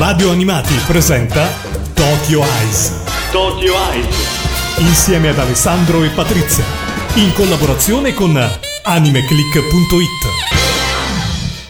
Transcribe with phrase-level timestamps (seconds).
[0.00, 1.46] Radio Animati presenta
[1.92, 2.90] Tokyo Eyes.
[3.30, 4.16] Tokyo Eyes.
[4.78, 6.64] Insieme ad Alessandro e Patrizia.
[7.16, 8.34] In collaborazione con
[8.84, 10.28] animeclick.it.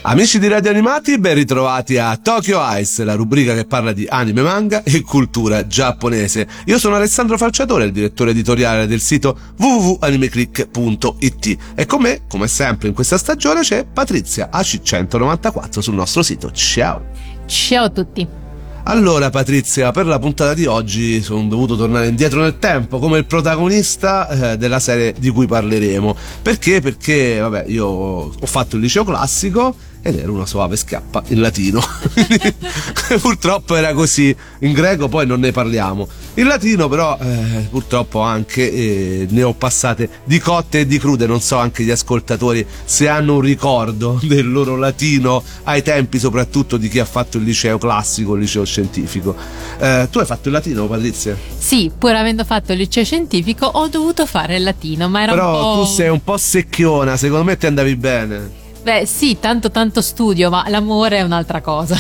[0.02, 4.42] Amici di Radio Animati, ben ritrovati a Tokyo Ice, la rubrica che parla di anime,
[4.42, 6.46] manga e cultura giapponese.
[6.66, 12.86] Io sono Alessandro Falciatore, il direttore editoriale del sito www.animeclick.it e con me, come sempre
[12.86, 16.52] in questa stagione, c'è Patrizia AC194 sul nostro sito.
[16.52, 17.29] Ciao!
[17.50, 18.24] Ciao a tutti!
[18.84, 23.24] Allora Patrizia, per la puntata di oggi sono dovuto tornare indietro nel tempo come il
[23.24, 26.14] protagonista eh, della serie di cui parleremo.
[26.42, 26.80] Perché?
[26.80, 31.80] Perché, vabbè, io ho fatto il liceo classico ed era una soave schiappa in latino.
[33.20, 36.08] purtroppo era così, in greco poi non ne parliamo.
[36.34, 41.26] In latino però eh, purtroppo anche eh, ne ho passate di cotte e di crude,
[41.26, 46.76] non so anche gli ascoltatori se hanno un ricordo del loro latino ai tempi soprattutto
[46.76, 49.34] di chi ha fatto il liceo classico, il liceo scientifico.
[49.78, 51.36] Eh, tu hai fatto il latino Patrizia?
[51.58, 55.56] Sì, pur avendo fatto il liceo scientifico ho dovuto fare il latino, ma era però
[55.56, 55.82] un po'...
[55.82, 58.59] tu sei un po' secchiona, secondo me ti andavi bene.
[58.82, 61.98] Beh sì, tanto tanto studio, ma l'amore è un'altra cosa.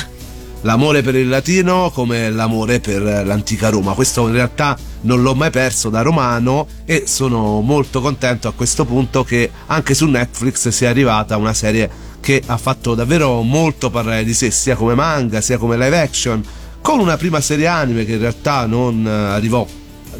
[0.62, 3.92] L'amore per il latino come l'amore per l'antica Roma.
[3.92, 8.84] Questo in realtà non l'ho mai perso da romano e sono molto contento a questo
[8.84, 14.24] punto che anche su Netflix sia arrivata una serie che ha fatto davvero molto parlare
[14.24, 16.42] di sé, sia come manga sia come live action,
[16.82, 19.66] con una prima serie anime che in realtà non arrivò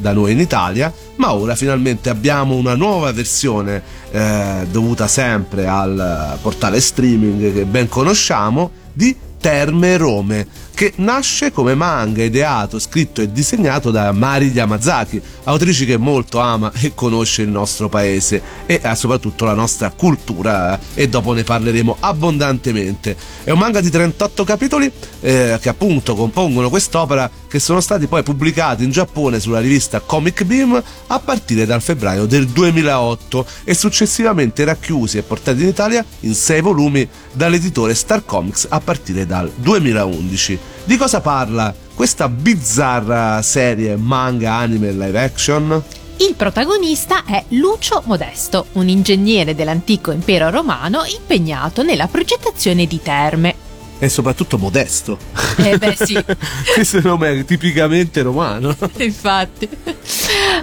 [0.01, 6.39] da noi in Italia, ma ora finalmente abbiamo una nuova versione eh, dovuta sempre al
[6.41, 10.47] portale streaming che ben conosciamo di Terme Rome,
[10.81, 16.73] che nasce come manga ideato, scritto e disegnato da Mari Yamazaki, autrice che molto ama
[16.73, 21.99] e conosce il nostro paese e eh, soprattutto la nostra cultura e dopo ne parleremo
[22.01, 23.15] abbondantemente.
[23.45, 28.23] È un manga di 38 capitoli eh, che appunto compongono quest'opera che sono stati poi
[28.23, 34.65] pubblicati in Giappone sulla rivista Comic Beam a partire dal febbraio del 2008 e successivamente
[34.65, 40.70] racchiusi e portati in Italia in 6 volumi dall'editore Star Comics a partire dal 2011.
[40.91, 45.85] Di cosa parla questa bizzarra serie manga, anime e live action?
[46.17, 53.55] Il protagonista è Lucio Modesto, un ingegnere dell'antico impero romano impegnato nella progettazione di terme.
[54.01, 55.17] E soprattutto modesto.
[55.59, 56.19] Eh beh sì.
[56.75, 58.77] Questo nome è tipicamente romano.
[58.97, 59.69] Infatti.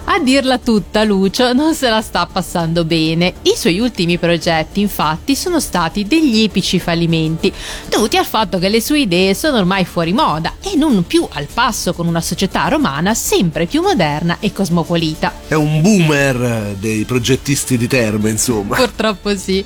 [0.09, 3.35] A dirla tutta, Lucio non se la sta passando bene.
[3.43, 7.53] I suoi ultimi progetti, infatti, sono stati degli epici fallimenti,
[7.87, 11.47] dovuti al fatto che le sue idee sono ormai fuori moda e non più al
[11.53, 15.33] passo con una società romana sempre più moderna e cosmopolita.
[15.47, 18.75] È un boomer dei progettisti di terme, insomma.
[18.75, 19.63] Purtroppo sì.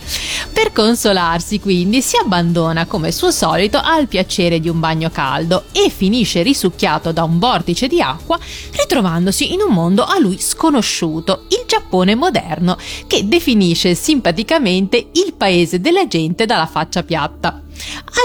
[0.51, 5.89] Per consolarsi, quindi, si abbandona come suo solito al piacere di un bagno caldo e
[5.89, 8.37] finisce risucchiato da un vortice di acqua,
[8.71, 12.77] ritrovandosi in un mondo a lui sconosciuto, il Giappone moderno,
[13.07, 17.60] che definisce simpaticamente il paese della gente dalla faccia piatta.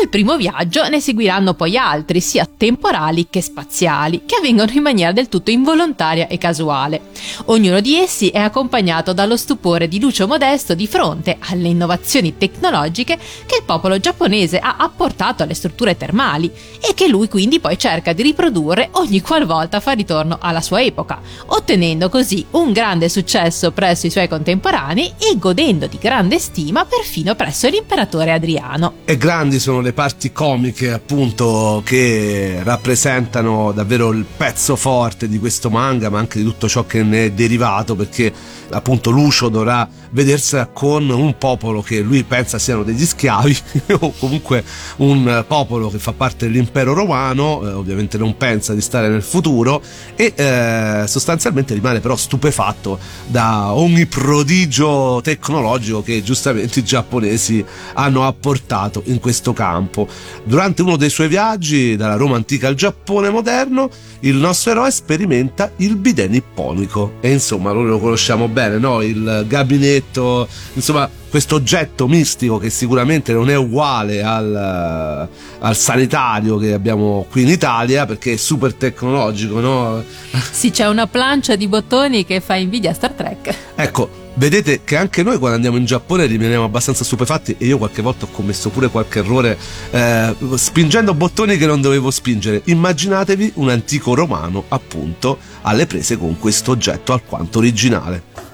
[0.01, 5.13] Al primo viaggio ne seguiranno poi altri, sia temporali che spaziali, che avvengono in maniera
[5.13, 7.01] del tutto involontaria e casuale.
[7.47, 13.19] Ognuno di essi è accompagnato dallo stupore di Lucio Modesto di fronte alle innovazioni tecnologiche
[13.47, 18.13] che il popolo giapponese ha apportato alle strutture termali e che lui quindi poi cerca
[18.13, 24.07] di riprodurre ogni qualvolta fa ritorno alla sua epoca, ottenendo così un grande successo presso
[24.07, 28.95] i suoi contemporanei e godendo di grande stima perfino presso l'imperatore Adriano.
[29.05, 35.69] E grandi sono le parti comiche appunto che rappresentano davvero il pezzo forte di questo
[35.69, 38.33] manga ma anche di tutto ciò che ne è derivato perché
[38.71, 43.59] appunto Lucio dovrà vedersela con un popolo che lui pensa siano degli schiavi
[44.01, 44.65] o comunque
[44.97, 49.83] un popolo che fa parte dell'impero romano eh, ovviamente non pensa di stare nel futuro
[50.15, 58.27] e eh, sostanzialmente rimane però stupefatto da ogni prodigio tecnologico che giustamente i giapponesi hanno
[58.27, 60.09] apportato in questo campo
[60.45, 63.89] durante uno dei suoi viaggi dalla Roma antica al Giappone moderno
[64.21, 69.03] il nostro eroe sperimenta il bidet nipponico e insomma noi lo conosciamo bene no?
[69.03, 75.29] il gabinetto insomma questo oggetto mistico che sicuramente non è uguale al,
[75.59, 80.03] al, sanitario che abbiamo qui in Italia perché è super tecnologico no?
[80.51, 84.97] sì c'è una plancia di bottoni che fa invidia a Star Trek ecco vedete che
[84.97, 88.71] anche noi quando andiamo in Giappone rimaniamo abbastanza stupefatti e io qualche volta ho commesso
[88.71, 89.59] pure qualche errore
[89.91, 92.63] eh, spingendo bottoni che non dovevo spingere.
[92.65, 98.46] Immaginatevi un antico romano appunto alle prese con questo oggetto alquanto originale.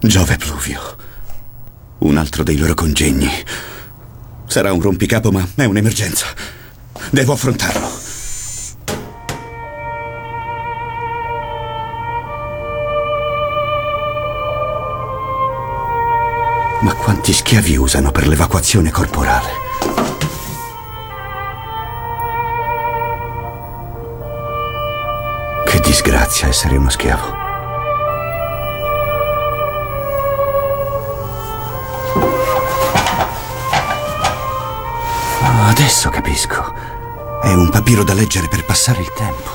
[0.00, 0.80] Giove Pluvio,
[1.98, 3.28] un altro dei loro congegni.
[4.46, 6.26] Sarà un rompicapo, ma è un'emergenza.
[7.10, 7.88] Devo affrontarlo.
[16.82, 19.48] Ma quanti schiavi usano per l'evacuazione corporale?
[25.66, 27.47] Che disgrazia essere uno schiavo.
[35.68, 36.72] Adesso capisco.
[37.42, 39.50] È un papiro da leggere per passare il tempo.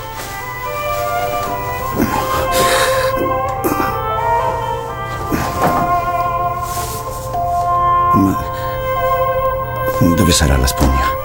[9.99, 11.22] Ma dove sarà la spugna?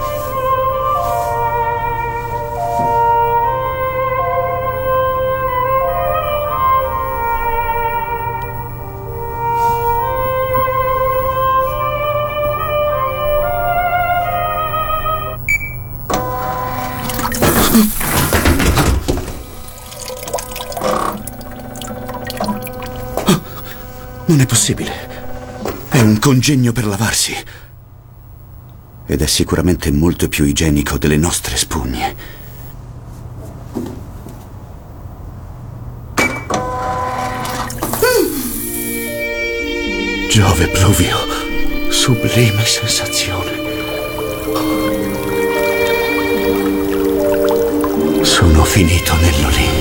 [24.68, 24.92] Possibile.
[25.88, 27.34] È un congegno per lavarsi.
[29.06, 32.36] Ed è sicuramente molto più igienico delle nostre spugne.
[40.28, 41.16] Giove pluvio,
[41.88, 43.66] sublime sensazione.
[48.22, 49.77] Sono finito nell'Olimpo.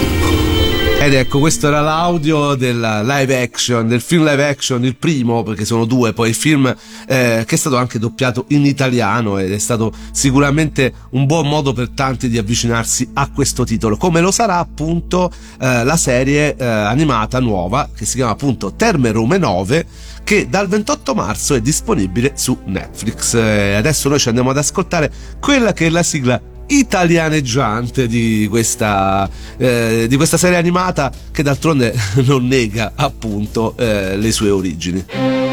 [0.99, 5.63] Ed ecco, questo era l'audio del live action, del film live action, il primo, perché
[5.63, 6.65] sono due, poi il film
[7.07, 11.71] eh, che è stato anche doppiato in italiano ed è stato sicuramente un buon modo
[11.71, 16.65] per tanti di avvicinarsi a questo titolo, come lo sarà appunto eh, la serie eh,
[16.65, 19.85] animata nuova che si chiama appunto Terme Rome 9
[20.23, 23.35] che dal 28 marzo è disponibile su Netflix.
[23.35, 25.09] Eh, adesso noi ci andiamo ad ascoltare
[25.39, 31.93] quella che è la sigla italianeggiante di questa, eh, di questa serie animata che d'altronde
[32.25, 35.46] non nega appunto eh, le sue origini.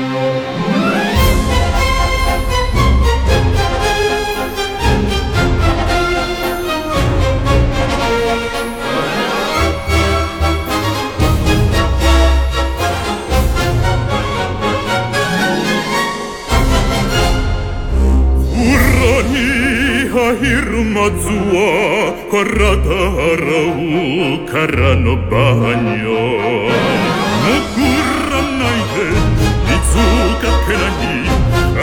[21.10, 21.70] zło,
[22.30, 23.62] koratorą
[24.52, 26.24] karano banio.
[27.44, 29.06] No kurra najdę,
[29.66, 31.16] bicuka kelani,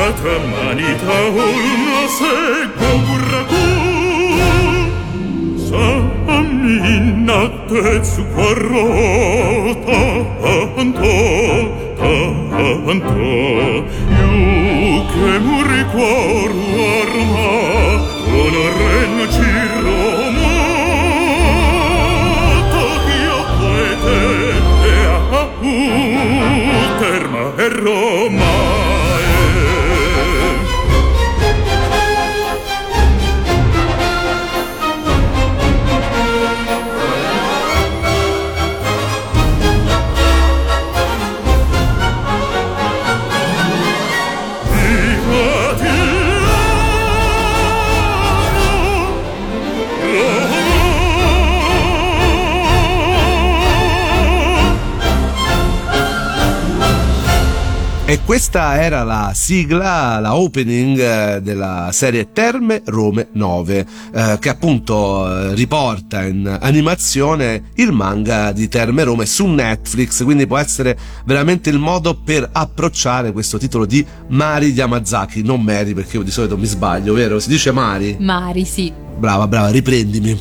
[0.04, 2.34] a tamani taul nose
[2.80, 3.66] goburaku.
[5.68, 6.80] Sami
[7.28, 10.02] na tecu korota,
[10.82, 11.18] anto,
[11.98, 13.32] tanto,
[14.18, 16.66] juke muri koru
[16.98, 17.41] arma.
[27.62, 27.68] E
[58.12, 64.50] e questa era la sigla, la opening eh, della serie Terme Rome 9, eh, che
[64.50, 70.98] appunto eh, riporta in animazione il manga di Terme Rome su Netflix, quindi può essere
[71.24, 76.32] veramente il modo per approcciare questo titolo di Mari Yamazaki, non Mary perché io di
[76.32, 77.40] solito mi sbaglio, vero?
[77.40, 78.18] Si dice Mari?
[78.20, 78.92] Mari, sì.
[79.18, 80.38] Brava, brava, riprendimi.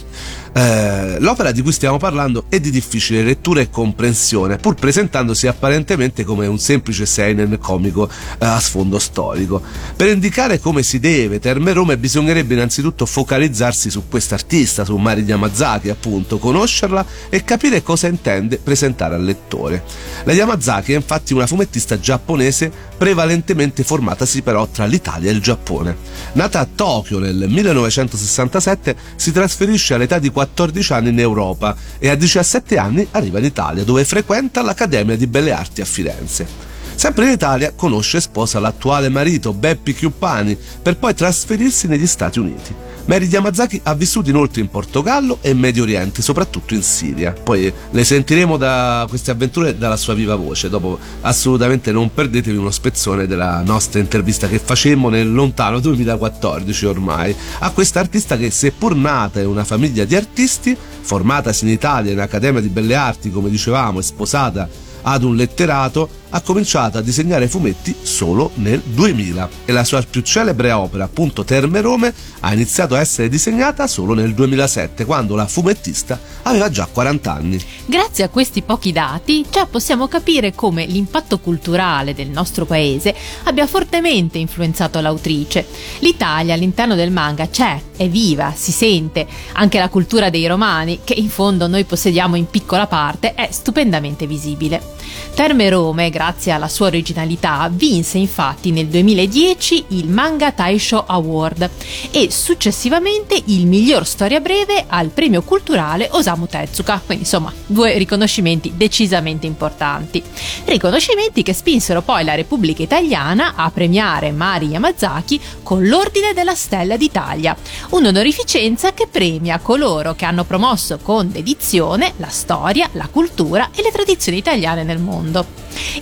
[0.52, 6.24] Eh, l'opera di cui stiamo parlando è di difficile lettura e comprensione, pur presentandosi apparentemente
[6.24, 9.62] come un semplice seinen comico eh, a sfondo storico.
[9.94, 15.88] Per indicare come si deve Terme Rome bisognerebbe innanzitutto focalizzarsi su quest'artista, su Mari Yamazaki
[15.88, 19.84] appunto, conoscerla e capire cosa intende presentare al lettore.
[20.24, 25.96] La Yamazaki è infatti una fumettista giapponese prevalentemente formatasi però tra l'Italia e il Giappone.
[26.32, 32.14] Nata a Tokyo nel 1967 si trasferisce all'età di 14 anni in Europa e a
[32.14, 36.46] 17 anni arriva in Italia dove frequenta l'Accademia di Belle Arti a Firenze.
[36.94, 42.38] Sempre in Italia conosce e sposa l'attuale marito Beppi Chiuppani per poi trasferirsi negli Stati
[42.38, 42.74] Uniti.
[43.06, 47.32] Mary Yamazaki ha vissuto inoltre in Portogallo e Medio Oriente, soprattutto in Siria.
[47.32, 50.68] Poi le sentiremo da queste avventure dalla sua viva voce.
[50.68, 57.34] Dopo assolutamente non perdetevi uno spezzone della nostra intervista che facemmo nel lontano 2014 ormai
[57.60, 62.20] a questa artista che seppur nata in una famiglia di artisti, formatasi in Italia in
[62.20, 64.68] Accademia di Belle Arti, come dicevamo, e sposata
[65.02, 70.22] ad un letterato, ha cominciato a disegnare fumetti solo nel 2000 e la sua più
[70.22, 75.46] celebre opera, appunto Terme Rome, ha iniziato a essere disegnata solo nel 2007, quando la
[75.46, 77.64] fumettista aveva già 40 anni.
[77.84, 83.66] Grazie a questi pochi dati già possiamo capire come l'impatto culturale del nostro paese abbia
[83.66, 85.66] fortemente influenzato l'autrice.
[86.00, 89.26] L'Italia all'interno del manga c'è, è viva, si sente.
[89.52, 94.26] Anche la cultura dei romani, che in fondo noi possediamo in piccola parte, è stupendamente
[94.26, 94.98] visibile.
[95.34, 101.70] Terme Rome, grazie alla sua originalità, vinse infatti nel 2010 il Manga Taisho Award
[102.10, 107.00] e successivamente il miglior storia breve al premio culturale Osamu Tezuka.
[107.04, 110.22] Quindi insomma, due riconoscimenti decisamente importanti.
[110.64, 116.96] Riconoscimenti che spinsero poi la Repubblica Italiana a premiare Mari Yamazaki con l'Ordine della Stella
[116.96, 117.56] d'Italia,
[117.90, 123.90] un'onorificenza che premia coloro che hanno promosso con dedizione la storia, la cultura e le
[123.90, 125.09] tradizioni italiane nel mondo.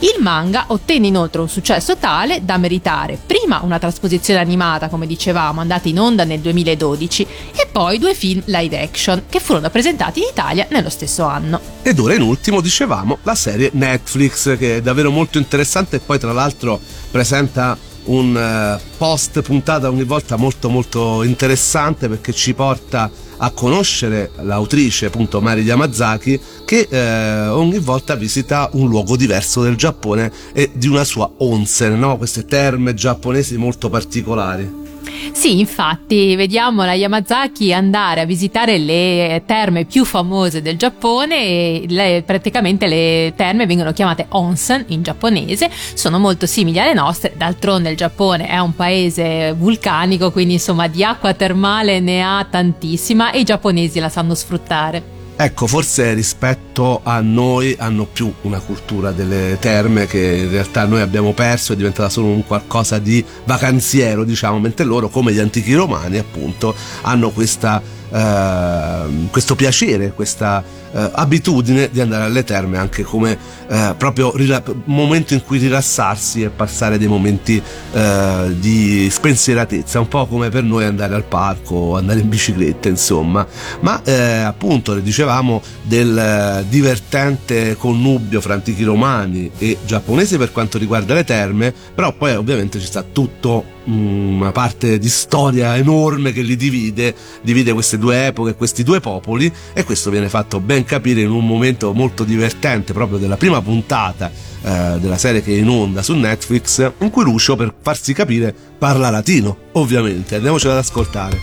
[0.01, 5.61] Il manga ottenne inoltre un successo tale da meritare prima una trasposizione animata, come dicevamo,
[5.61, 10.27] andata in onda nel 2012 e poi due film live action che furono presentati in
[10.31, 11.61] Italia nello stesso anno.
[11.83, 16.19] Ed ora in ultimo dicevamo la serie Netflix che è davvero molto interessante e poi
[16.19, 17.77] tra l'altro presenta
[18.09, 25.07] un eh, post puntata ogni volta molto molto interessante perché ci porta a conoscere l'autrice
[25.07, 30.89] appunto Mari Yamazaki che eh, ogni volta visita un luogo diverso del Giappone e di
[30.89, 32.17] una sua onsen, no?
[32.17, 34.88] queste terme giapponesi molto particolari.
[35.33, 41.85] Sì, infatti, vediamo la Yamazaki andare a visitare le terme più famose del Giappone e
[41.89, 47.91] le, praticamente le terme vengono chiamate onsen in giapponese, sono molto simili alle nostre, d'altronde
[47.91, 53.41] il Giappone è un paese vulcanico, quindi insomma di acqua termale ne ha tantissima e
[53.41, 55.18] i giapponesi la sanno sfruttare.
[55.41, 61.01] Ecco, forse rispetto a noi hanno più una cultura delle terme che in realtà noi
[61.01, 65.75] abbiamo perso, è diventata solo un qualcosa di vacanziero, diciamo, mentre loro, come gli antichi
[65.75, 67.81] romani, appunto, hanno questa,
[68.11, 70.61] eh, questo piacere, questa
[70.93, 73.37] eh, abitudine di andare alle terme anche come
[73.69, 77.61] eh, proprio rila- momento in cui rilassarsi e passare dei momenti
[77.93, 83.47] eh, di spensieratezza, un po' come per noi andare al parco, andare in bicicletta, insomma.
[83.81, 90.53] Ma eh, appunto, le dicevamo del eh, divertente connubio fra antichi romani e giapponesi per
[90.53, 96.33] quanto riguarda le terme, però poi ovviamente ci sta tutto una parte di storia enorme
[96.33, 100.85] che li divide, divide queste due epoche, questi due popoli e questo viene fatto ben
[100.85, 104.31] capire in un momento molto divertente proprio della prima puntata
[104.63, 108.55] eh, della serie che è in onda su Netflix in cui Lucio per farsi capire
[108.79, 110.37] parla latino, ovviamente.
[110.37, 111.41] Andiamocelo ad ascoltare.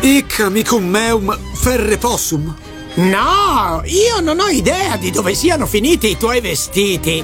[0.00, 2.54] Ic amicum meum ferre possum.
[2.94, 7.22] No, io non ho idea di dove siano finiti i tuoi vestiti.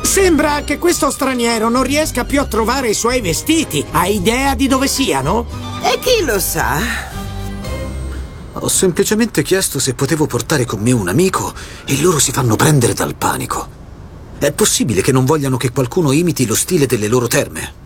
[0.00, 3.84] Sembra che questo straniero non riesca più a trovare i suoi vestiti.
[3.90, 5.46] Hai idea di dove siano?
[5.82, 7.13] E chi lo sa?
[8.56, 11.52] Ho semplicemente chiesto se potevo portare con me un amico
[11.84, 13.82] e loro si fanno prendere dal panico.
[14.38, 17.82] È possibile che non vogliano che qualcuno imiti lo stile delle loro terme?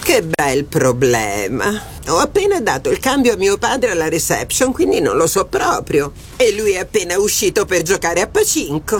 [0.00, 1.82] Che bel problema.
[2.08, 6.12] Ho appena dato il cambio a mio padre alla reception, quindi non lo so proprio.
[6.36, 8.98] E lui è appena uscito per giocare a pacinco.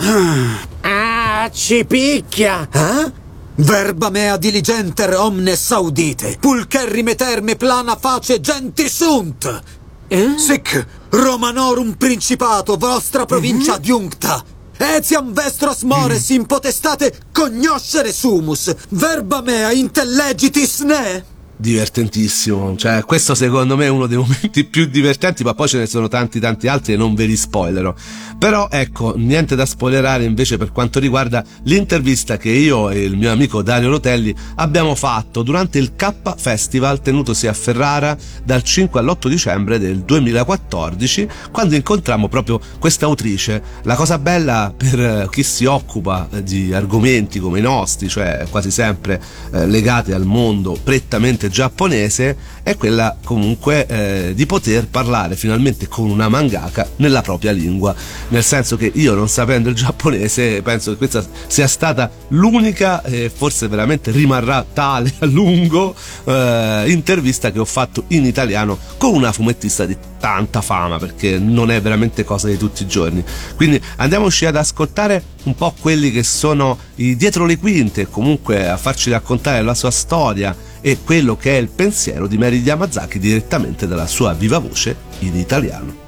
[0.81, 2.67] Ah, ci picchia!
[2.69, 3.25] Eh?
[3.59, 9.63] Verba mea diligenter omnes audite, pulcherrime terme plana face genti sunt.
[10.09, 10.37] Eh?
[10.37, 14.43] Sic Romanorum Principato, vostra provincia adjuncta.
[14.77, 18.73] Etiam vestros mores in potestate cognoscere sumus.
[18.89, 21.25] Verba mea intellegitis ne.
[21.57, 22.75] Divertentissimo.
[22.75, 26.07] Cioè, questo secondo me è uno dei momenti più divertenti, ma poi ce ne sono
[26.07, 27.93] tanti tanti altri e non ve li spoilerò.
[28.37, 33.31] Però ecco, niente da spoilerare invece per quanto riguarda l'intervista che io e il mio
[33.31, 39.27] amico Dario Rotelli abbiamo fatto durante il K Festival tenutosi a Ferrara dal 5 all'8
[39.27, 43.61] dicembre del 2014, quando incontrammo proprio questa autrice.
[43.83, 49.19] La cosa bella per chi si occupa di argomenti come i nostri, cioè quasi sempre
[49.51, 55.87] eh, legati al mondo prettamente componente giapponese è quella comunque eh, di poter parlare finalmente
[55.87, 57.95] con una mangaka nella propria lingua.
[58.29, 63.31] Nel senso che io non sapendo il giapponese penso che questa sia stata l'unica e
[63.33, 69.31] forse veramente rimarrà tale a lungo eh, intervista che ho fatto in italiano con una
[69.31, 73.23] fumettista di tanta fama perché non è veramente cosa di tutti i giorni.
[73.55, 78.77] Quindi andiamoci ad ascoltare un po' quelli che sono i dietro le quinte, comunque a
[78.77, 83.87] farci raccontare la sua storia e quello che è il pensiero di Mary Yamazaki direttamente
[83.87, 86.05] dalla sua viva voce in italiano.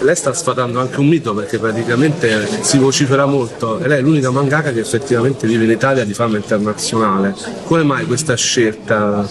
[0.00, 4.30] Lei sta sfatando anche un mito perché praticamente si vocifera molto e lei è l'unica
[4.30, 7.34] mangaka che effettivamente vive in Italia di fama internazionale.
[7.64, 9.28] Come mai questa scelta?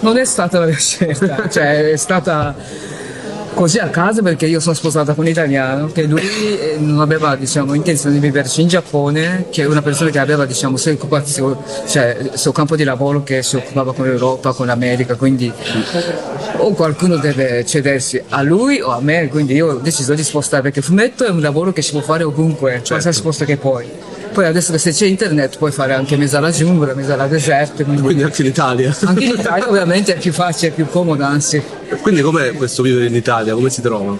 [0.00, 2.54] Non è stata la mia scelta, cioè è stata
[3.54, 7.36] così a caso perché io sono sposata con un italiano che lui eh, non aveva
[7.36, 11.56] diciamo, intenzione di viverci in Giappone, che è una persona che aveva diciamo, sue occupazioni,
[11.86, 15.52] cioè il suo campo di lavoro che si occupava con l'Europa, con l'America, quindi
[16.56, 20.62] o qualcuno deve cedersi a lui o a me, quindi io ho deciso di spostare
[20.62, 24.09] perché il fumetto è un lavoro che si può fare ovunque, qualsiasi posto che puoi.
[24.32, 27.82] Poi adesso che se c'è internet puoi fare anche mezzo alla giungla, mezzo alla deserta.
[27.82, 28.96] Quindi, Quindi anche in Italia.
[29.04, 31.60] anche in Italia ovviamente è più facile, è più comodo anzi.
[32.00, 33.54] Quindi com'è questo vivere in Italia?
[33.54, 34.16] Come si trova?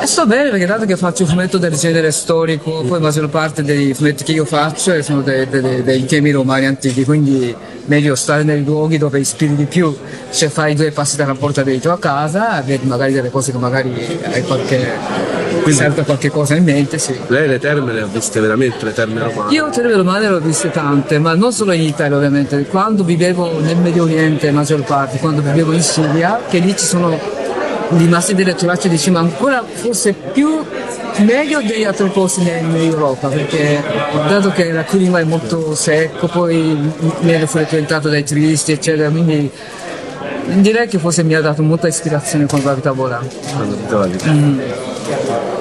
[0.00, 3.28] E sto bene perché dato che faccio un fumetto del genere storico, poi la maggior
[3.28, 7.54] parte dei fumetti che io faccio sono dei, dei- dei temi romani antichi, quindi
[7.86, 9.96] meglio stare nei luoghi dove ispiri di più.
[10.30, 14.18] Se fai due passi dalla porta dentro a casa, vedi magari delle cose che magari
[14.32, 14.90] hai qualche,
[15.72, 17.18] serve qualche cosa in mente, sì.
[17.28, 19.52] Lei le terme le ha viste veramente, le terme romane?
[19.52, 22.64] Io terre romane le ho viste tante, ma non solo in Italia ovviamente.
[22.66, 26.84] Quando vivevo nel Medio Oriente, la maggior parte, quando vivevo in Siria, che lì ci
[26.84, 27.18] sono
[27.90, 30.64] rimasti delle tracce di cima ancora forse più
[31.18, 33.82] meglio degli altri posti in, Europa, perché
[34.26, 36.76] dato che il clima è molto secco, poi
[37.20, 39.50] viene frequentato dai turisti, eccetera, quindi
[40.60, 43.22] direi che forse mi ha dato molta ispirazione quando abitavo là.
[43.52, 44.18] Quando abitavi?
[44.28, 44.60] Mm.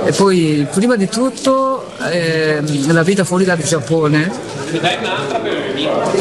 [0.06, 4.32] E poi, prima di tutto, ehm, la vita fuori dal Giappone,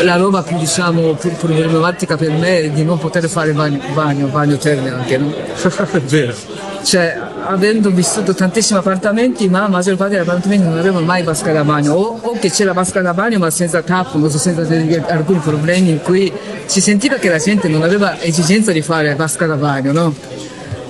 [0.02, 4.26] la roba più, diciamo, più problematica per me è di non poter fare bagno, bagno,
[4.28, 5.34] bagno terme anche, no?
[5.92, 6.34] è vero.
[6.82, 11.52] Cioè, avendo vissuto tantissimi appartamenti, ma la maggior parte degli appartamenti non avevano mai vasca
[11.52, 14.62] da bagno, o, o che c'era vasca da bagno ma senza tappo, non so, senza
[15.08, 16.32] alcuni problemi in cui
[16.66, 20.14] si sentiva che la gente non aveva esigenza di fare vasca da bagno, no?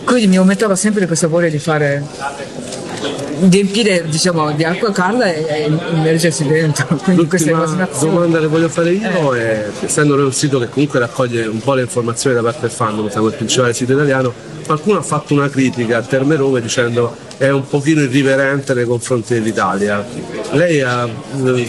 [0.05, 2.02] Quindi mi aumentava sempre questa voglia di fare
[3.48, 8.46] riempire diciamo di acqua calda e, e immergersi dentro quindi questa L'ultima immaginazione domanda che
[8.46, 9.40] voglio fare io Eh.
[9.40, 13.08] è, essendo un sito che comunque raccoglie un po' le informazioni da parte del fandom,
[13.08, 14.32] siamo il principale sito italiano,
[14.64, 19.34] qualcuno ha fatto una critica a Terme Rome dicendo è un pochino irriverente nei confronti
[19.34, 20.06] dell'Italia.
[20.52, 21.08] Lei ha,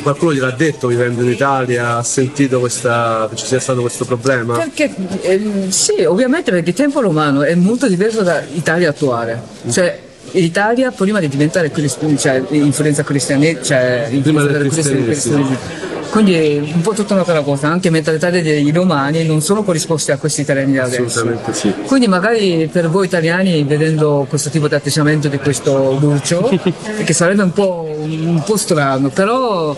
[0.03, 4.55] qualcuno gliel'ha detto vivendo in Italia, ha sentito questa, che ci sia stato questo problema?
[4.55, 9.41] Perché ehm, sì, ovviamente perché il tempo romano è molto diverso dall'Italia attuale.
[9.71, 9.99] Cioè,
[10.33, 11.71] l'Italia prima di diventare
[12.17, 15.91] cioè influenza cristiana, cioè Prima del cristianesimo.
[16.13, 20.17] Quindi è un po' tutta un'altra cosa, anche mentalità dei romani non sono corrisposti a
[20.17, 21.03] questi italiani adesso.
[21.05, 21.73] Assolutamente sì.
[21.87, 26.51] Quindi magari per voi italiani, vedendo questo tipo di atteggiamento di questo Lucio,
[27.03, 29.75] che sarebbe un po', un po' strano, però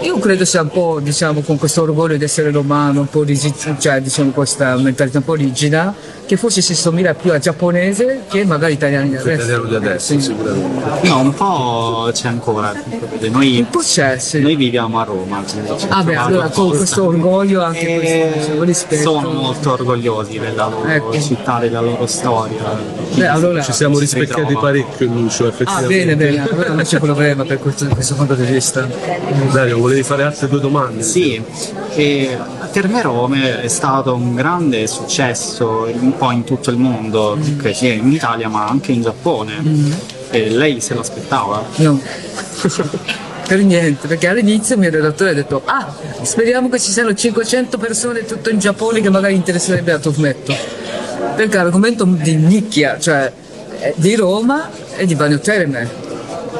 [0.00, 3.78] io credo sia un po', diciamo, con questo orgoglio di essere romano, un po' rigid,
[3.78, 5.94] cioè diciamo questa mentalità un po' rigida,
[6.26, 9.42] che forse si somiglia più a giapponese che magari italiani di adesso.
[9.42, 10.20] Italiano di adesso, Sì.
[10.20, 11.08] sicuramente.
[11.08, 12.72] No, un po' c'è ancora.
[13.30, 14.40] Noi, Un po' c'è, sì.
[14.40, 15.42] noi viviamo a Roma.
[15.88, 19.02] Ah beh, allora con questo orgoglio anche E questo diciamo, rispetto.
[19.02, 21.20] sono molto orgogliosi della loro Ecco.
[21.20, 22.78] città, della loro storia.
[23.14, 23.62] Beh, allora...
[23.62, 25.94] Ci siamo Si rispecchiati parecchio in Lucio, Ah effettivamente.
[25.96, 28.88] bene, bene, allora non c'è problema per questo, questo punto di vista.
[29.52, 31.02] Dario, volevi fare altre due domande?
[31.02, 31.42] Sì,
[31.94, 32.36] e
[32.74, 37.92] Terme Rome è stato un grande successo un po' in tutto il mondo, che sia
[37.92, 39.62] in Italia ma anche in Giappone.
[40.30, 41.64] E lei se l'aspettava?
[41.76, 42.00] No.
[43.46, 47.78] per niente, perché all'inizio il mio redattore ha detto ah, speriamo che ci siano 500
[47.78, 50.52] persone tutto in Giappone che magari interesserebbe al tuo fumetto.
[51.36, 53.32] Perché l'argomento di nicchia, cioè
[53.78, 56.03] è di Roma e di Bagno Terme.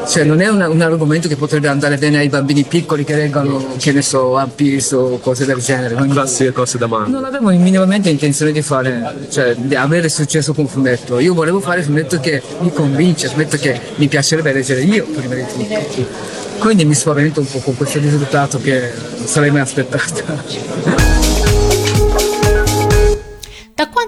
[0.07, 3.75] Cioè non è una- un argomento che potrebbe andare bene ai bambini piccoli che leggono,
[3.79, 5.95] che ne so, One Piece o cose del genere.
[5.95, 7.09] quindi- Classiche cose da mano.
[7.09, 11.19] non avevo minimamente intenzione di fare, cioè di avere successo con un fumetto.
[11.19, 15.45] Io volevo fare fumetto che mi convince, fumetto che mi piacerebbe leggere io prima di
[15.47, 16.33] tutto.
[16.59, 21.14] Quindi mi spavento un po' con questo risultato che non sarei mai aspettata.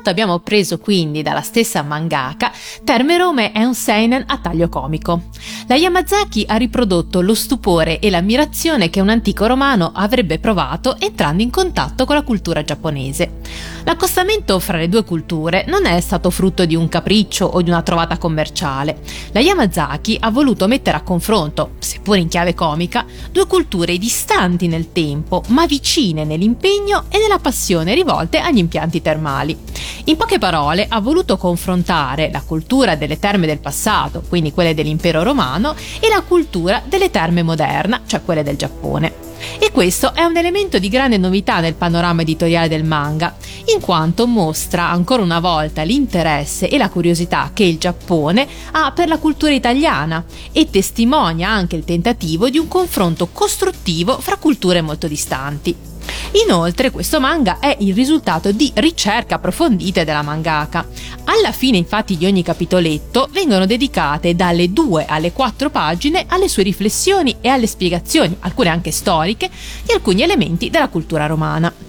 [0.07, 2.53] Quanto abbiamo preso quindi dalla stessa mangaka,
[2.85, 5.23] Terme Rome è un seinen a taglio comico.
[5.67, 11.43] La Yamazaki ha riprodotto lo stupore e l'ammirazione che un antico romano avrebbe provato entrando
[11.43, 13.41] in contatto con la cultura giapponese.
[13.83, 17.83] L'accostamento fra le due culture non è stato frutto di un capriccio o di una
[17.83, 19.01] trovata commerciale.
[19.33, 24.93] La Yamazaki ha voluto mettere a confronto, seppur in chiave comica, due culture distanti nel
[24.93, 29.57] tempo, ma vicine nell'impegno e nella passione rivolte agli impianti termali.
[30.05, 35.23] In poche parole, ha voluto confrontare la cultura delle terme del passato, quindi quelle dell'impero
[35.23, 39.25] romano, e la cultura delle terme moderna, cioè quelle del Giappone.
[39.59, 43.37] E questo è un elemento di grande novità nel panorama editoriale del manga,
[43.75, 49.09] in quanto mostra ancora una volta l'interesse e la curiosità che il Giappone ha per
[49.09, 55.07] la cultura italiana e testimonia anche il tentativo di un confronto costruttivo fra culture molto
[55.07, 55.96] distanti.
[56.45, 60.87] Inoltre questo manga è il risultato di ricerche approfondite della mangaka.
[61.25, 66.63] Alla fine infatti di ogni capitoletto vengono dedicate dalle 2 alle 4 pagine alle sue
[66.63, 69.51] riflessioni e alle spiegazioni, alcune anche storiche,
[69.85, 71.86] di alcuni elementi della cultura romana.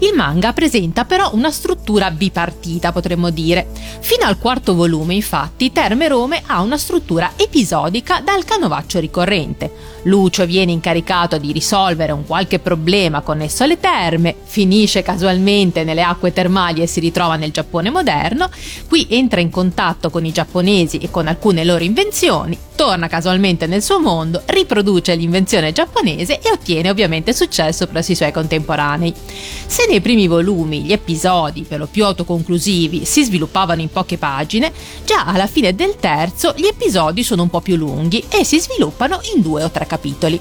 [0.00, 3.66] Il manga presenta però una struttura bipartita, potremmo dire.
[4.00, 9.94] Fino al quarto volume, infatti, Terme Rome ha una struttura episodica dal canovaccio ricorrente.
[10.02, 16.32] Lucio viene incaricato di risolvere un qualche problema connesso alle terme, finisce casualmente nelle acque
[16.32, 18.50] termali e si ritrova nel Giappone moderno,
[18.88, 23.82] qui entra in contatto con i giapponesi e con alcune loro invenzioni, torna casualmente nel
[23.82, 29.12] suo mondo, riproduce l'invenzione giapponese e ottiene ovviamente successo presso i suoi contemporanei.
[29.66, 34.72] Se nei primi volumi gli episodi, per lo più autoconclusivi, si sviluppavano in poche pagine,
[35.04, 39.20] già alla fine del terzo gli episodi sono un po' più lunghi e si sviluppano
[39.34, 40.40] in due o tre capitoli.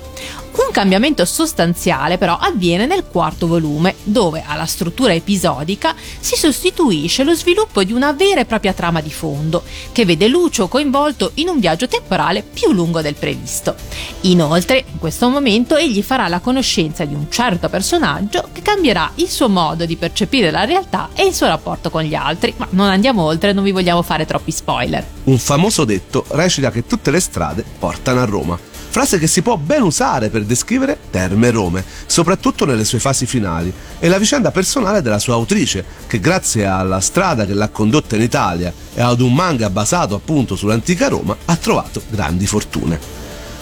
[0.57, 7.33] Un cambiamento sostanziale però avviene nel quarto volume, dove alla struttura episodica si sostituisce lo
[7.33, 11.59] sviluppo di una vera e propria trama di fondo, che vede Lucio coinvolto in un
[11.59, 13.75] viaggio temporale più lungo del previsto.
[14.21, 19.27] Inoltre, in questo momento egli farà la conoscenza di un certo personaggio che cambierà il
[19.27, 22.87] suo modo di percepire la realtà e il suo rapporto con gli altri, ma non
[22.87, 25.05] andiamo oltre, non vi vogliamo fare troppi spoiler.
[25.25, 29.57] Un famoso detto recita che tutte le strade portano a Roma frase che si può
[29.57, 35.01] ben usare per descrivere Terme Rome, soprattutto nelle sue fasi finali, e la vicenda personale
[35.01, 39.33] della sua autrice, che grazie alla strada che l'ha condotta in Italia e ad un
[39.33, 42.97] manga basato appunto sull'antica Roma ha trovato grandi fortune.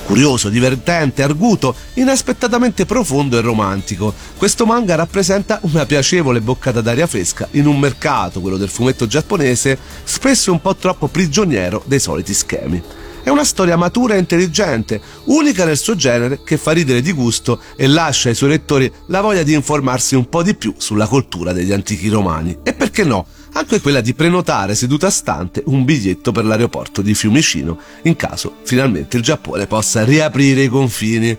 [0.05, 7.47] Curioso, divertente, arguto, inaspettatamente profondo e romantico, questo manga rappresenta una piacevole boccata d'aria fresca
[7.53, 13.02] in un mercato, quello del fumetto giapponese, spesso un po' troppo prigioniero dei soliti schemi.
[13.23, 17.61] È una storia matura e intelligente, unica nel suo genere, che fa ridere di gusto
[17.77, 21.53] e lascia ai suoi lettori la voglia di informarsi un po' di più sulla cultura
[21.53, 22.57] degli antichi romani.
[22.63, 23.25] E perché no?
[23.53, 29.15] Anche quella di prenotare seduta stante un biglietto per l'aeroporto di Fiumicino, in caso finalmente
[29.15, 31.37] il Giappone possa riaprire i confini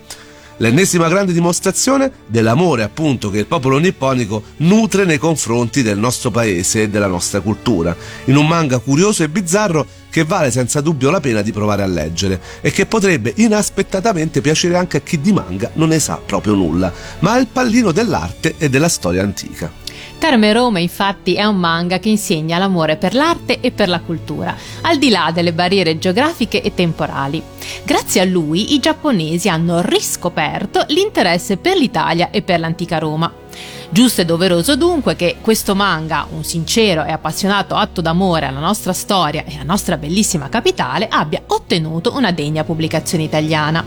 [0.57, 6.83] l'ennesima grande dimostrazione dell'amore appunto che il popolo nipponico nutre nei confronti del nostro paese
[6.83, 7.95] e della nostra cultura,
[8.25, 11.87] in un manga curioso e bizzarro che vale senza dubbio la pena di provare a
[11.87, 16.53] leggere e che potrebbe inaspettatamente piacere anche a chi di manga non ne sa proprio
[16.53, 19.69] nulla, ma ha il pallino dell'arte e della storia antica.
[20.17, 24.55] Terme Rome infatti è un manga che insegna l'amore per l'arte e per la cultura,
[24.83, 27.43] al di là delle barriere geografiche e temporali.
[27.83, 33.29] Grazie a lui i giapponesi hanno riscoperto l'interesse per l'Italia e per l'antica Roma.
[33.95, 38.91] Giusto e doveroso dunque che questo manga, un sincero e appassionato atto d'amore alla nostra
[38.91, 43.85] storia e alla nostra bellissima capitale, abbia ottenuto una degna pubblicazione italiana.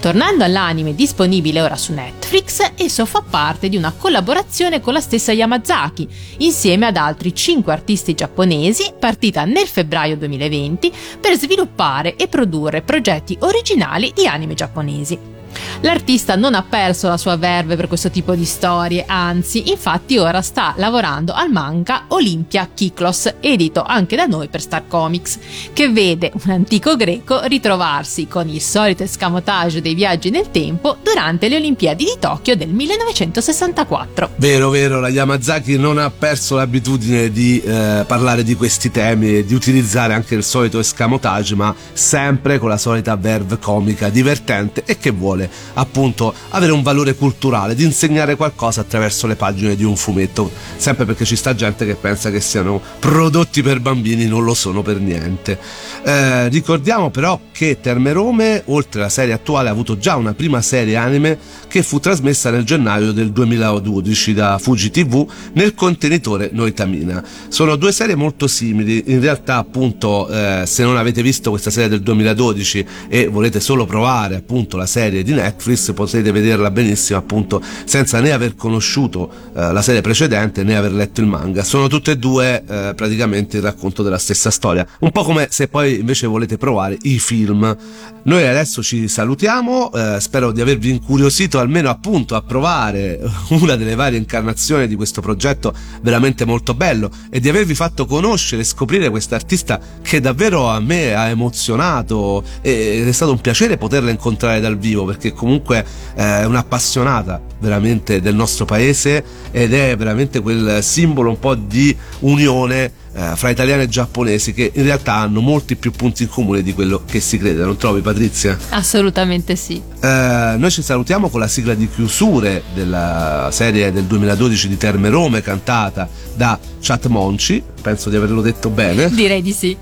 [0.00, 5.30] Tornando all'anime disponibile ora su Netflix, esso fa parte di una collaborazione con la stessa
[5.30, 12.82] Yamazaki, insieme ad altri 5 artisti giapponesi, partita nel febbraio 2020 per sviluppare e produrre
[12.82, 15.33] progetti originali di anime giapponesi.
[15.80, 20.42] L'artista non ha perso la sua verve per questo tipo di storie, anzi, infatti ora
[20.42, 25.38] sta lavorando al manga Olympia Kiklos, edito anche da noi per Star Comics,
[25.72, 31.48] che vede un antico greco ritrovarsi con il solito escamotage dei viaggi nel tempo durante
[31.48, 34.30] le Olimpiadi di Tokyo del 1964.
[34.36, 39.44] Vero, vero, la Yamazaki non ha perso l'abitudine di eh, parlare di questi temi e
[39.44, 44.98] di utilizzare anche il solito escamotage, ma sempre con la solita verve comica divertente e
[44.98, 45.43] che vuole
[45.74, 51.04] appunto avere un valore culturale, di insegnare qualcosa attraverso le pagine di un fumetto, sempre
[51.04, 54.98] perché ci sta gente che pensa che siano prodotti per bambini, non lo sono per
[55.00, 55.58] niente.
[56.04, 60.60] Eh, ricordiamo però che Terme Rome, oltre alla serie attuale, ha avuto già una prima
[60.62, 67.24] serie anime che fu trasmessa nel gennaio del 2012 da Fuji TV nel contenitore Noitamina.
[67.48, 71.88] Sono due serie molto simili, in realtà appunto eh, se non avete visto questa serie
[71.88, 77.60] del 2012 e volete solo provare appunto la serie di Netflix potete vederla benissimo appunto
[77.84, 81.62] senza né aver conosciuto eh, la serie precedente né aver letto il manga.
[81.62, 85.68] Sono tutte e due eh, praticamente il racconto della stessa storia, un po' come se
[85.68, 87.76] poi invece volete provare i film.
[88.22, 93.20] Noi adesso ci salutiamo, eh, spero di avervi incuriosito almeno appunto a provare
[93.50, 98.62] una delle varie incarnazioni di questo progetto veramente molto bello e di avervi fatto conoscere
[98.62, 103.76] e scoprire questa artista che davvero a me ha emozionato ed è stato un piacere
[103.76, 105.84] poterla incontrare dal vivo perché comunque
[106.16, 111.96] eh, è un'appassionata veramente del nostro paese ed è veramente quel simbolo un po' di
[112.20, 116.62] unione eh, fra italiani e giapponesi che in realtà hanno molti più punti in comune
[116.62, 118.58] di quello che si crede, non trovi Patrizia?
[118.70, 119.80] Assolutamente sì.
[120.00, 125.08] Eh, noi ci salutiamo con la sigla di chiusure della serie del 2012 di Terme
[125.08, 129.08] Rome cantata da Chat Monci, penso di averlo detto bene.
[129.10, 129.76] Direi di sì.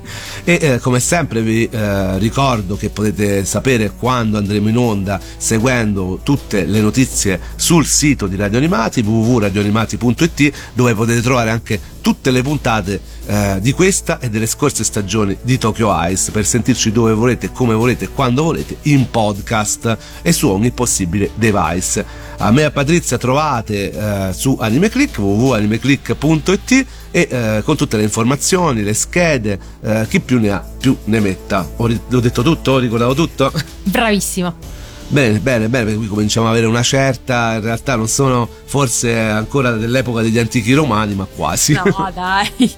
[0.45, 6.21] E eh, come sempre vi eh, ricordo che potete sapere quando andremo in onda seguendo
[6.23, 7.41] tutte le notizie
[7.73, 13.73] sul sito di Radio Animati www.radioanimati.it dove potete trovare anche tutte le puntate eh, di
[13.73, 18.43] questa e delle scorse stagioni di Tokyo Ice per sentirci dove volete, come volete, quando
[18.43, 22.05] volete in podcast e su ogni possibile device.
[22.37, 28.03] A me e a Patrizia trovate eh, su AnimeClick www.animeclick.it e eh, con tutte le
[28.03, 31.67] informazioni, le schede, eh, chi più ne ha più ne metta.
[31.77, 32.73] Ho, ho detto tutto?
[32.73, 33.51] Ho ricordato tutto?
[33.85, 34.82] Bravissimo.
[35.13, 39.73] Bene, bene, bene, qui cominciamo ad avere una certa, in realtà non sono forse ancora
[39.73, 41.75] dell'epoca degli antichi romani, ma quasi.
[41.75, 42.75] No, dai.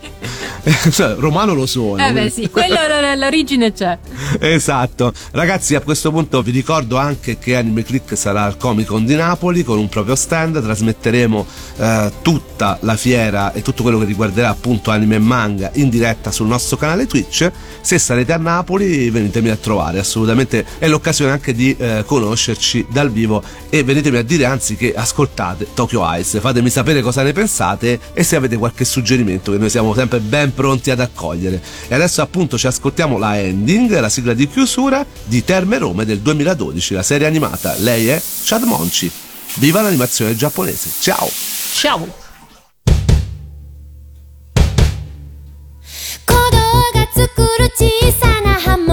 [0.90, 2.04] cioè, romano lo sono.
[2.04, 2.74] Eh beh sì, quello
[3.16, 3.96] l'origine c'è.
[4.40, 5.12] Esatto.
[5.30, 9.14] Ragazzi, a questo punto vi ricordo anche che Anime Click sarà al Comic Con di
[9.14, 14.48] Napoli con un proprio stand, trasmetteremo eh, tutta la fiera e tutto quello che riguarderà
[14.48, 17.52] appunto anime e manga in diretta sul nostro canale Twitch.
[17.80, 23.12] Se sarete a Napoli venitemi a trovare, assolutamente è l'occasione anche di eh, conoscerci dal
[23.12, 27.99] vivo e venitemi a dire anzi che ascoltate Tokyo Ice, fatemi sapere cosa ne pensate
[28.13, 31.61] e se avete qualche suggerimento che noi siamo sempre ben pronti ad accogliere.
[31.87, 36.19] E adesso appunto ci ascoltiamo la ending, la sigla di chiusura di Terme Rome del
[36.19, 37.75] 2012, la serie animata.
[37.77, 39.11] Lei è Chad Monchi.
[39.55, 40.89] Viva l'animazione giapponese.
[40.99, 41.29] Ciao!
[41.73, 42.27] Ciao!
[46.25, 46.57] 鼓動
[46.93, 48.92] が作る小さな波紋